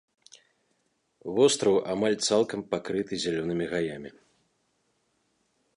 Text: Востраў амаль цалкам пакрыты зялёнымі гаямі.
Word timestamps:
Востраў 1.39 1.75
амаль 1.95 2.17
цалкам 2.31 2.59
пакрыты 2.73 3.13
зялёнымі 3.27 3.65
гаямі. 3.77 4.11